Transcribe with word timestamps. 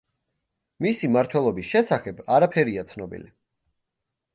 მისი 0.85 1.11
მმართველობის 1.11 1.69
შესახებ 1.75 2.25
არაფერია 2.39 2.89
ცნობილი. 2.95 3.33